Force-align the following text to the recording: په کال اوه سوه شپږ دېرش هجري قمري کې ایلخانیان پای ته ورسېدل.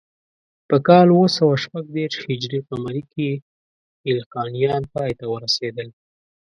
په 0.69 0.77
کال 0.87 1.07
اوه 1.15 1.27
سوه 1.37 1.55
شپږ 1.63 1.85
دېرش 1.97 2.15
هجري 2.27 2.59
قمري 2.69 3.01
کې 3.13 3.29
ایلخانیان 4.07 4.83
پای 4.93 5.11
ته 5.19 5.25
ورسېدل. 5.33 5.87